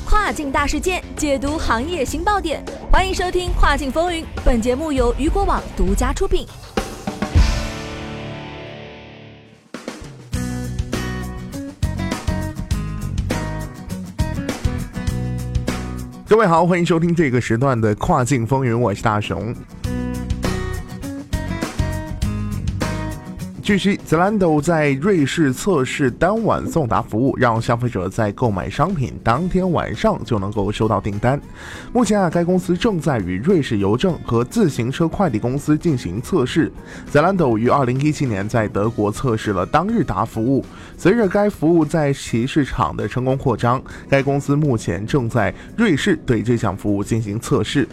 [0.00, 4.22] 跨境大事件，解读行业新爆点，欢迎收听《跨境风云》。
[4.44, 6.46] 本节目由雨果网独家出品。
[16.28, 19.54] 各位好，欢迎收听这个时段的《跨境风云》，我是大熊。
[23.66, 31.40] 据悉，Zalando 在瑞士测试当晚送达服务，让消费者在购买商品当天晚上就能够收到订单。
[31.92, 36.70] 目前啊，该公司正在与瑞士邮政和自行车快递公司进行测试。
[37.12, 40.64] Zalando 于2017年在德国测试了当日达服务，
[40.96, 47.88] 随着该服务在其市场的成功扩张，该公司目前正在瑞士对这项服务进行测试。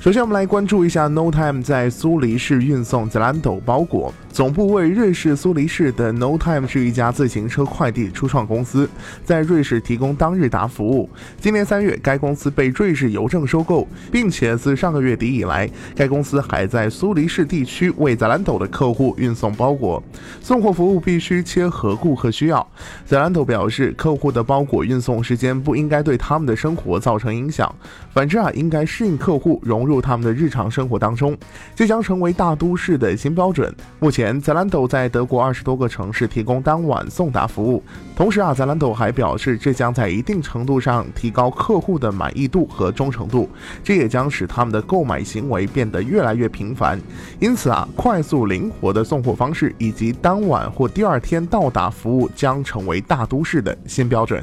[0.00, 4.12] 首先，我们来关注一下 No Time 在苏黎世运送 Zalando 包裹。
[4.34, 8.90] 总部位瑞士苏黎世的 No Time 是一家自行车快递初创公司，
[9.24, 11.08] 在瑞士提供当日达服务。
[11.40, 20.02] 今年三月，该公司被瑞士邮政收购，并且自上个月底以来，该公司还在苏黎世地区为 Zalando 的客户运送包裹。
[20.40, 22.66] 送货服务必须切合顾客需要。
[23.08, 27.72] Zalando 表示，客户的包裹运送时间不应该对他们的生活造成影响，
[28.12, 31.38] 反之啊，应该适应客户，融入他们的日常生活当中。
[31.76, 33.72] 这将成为大都市的新标准。
[34.00, 34.23] 目前。
[34.24, 37.82] 前，Zalando 在德国二十多个城市提供当晚送达服务。
[38.16, 43.50] 同时啊，Zalando 还表示，这将在一定程度上提高客户的满意度和忠诚度，
[43.82, 46.98] 这也将使他们的购买行为变得越来越频繁。
[47.38, 54.42] 因此啊，快速灵活的送货方式以及当晚或第二天到达服务将成为大都市的新标准。